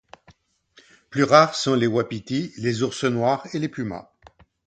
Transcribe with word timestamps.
Plus 1.11 1.21
rares 1.23 1.53
sont 1.53 1.75
les 1.75 1.85
wapitis, 1.85 2.53
les 2.57 2.81
ours 2.81 3.03
noirs 3.03 3.45
et 3.53 3.59
les 3.59 3.69
pumas. 3.69 4.09